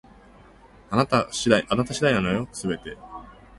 [0.89, 1.61] あなた次第
[2.11, 2.97] なのよ、全て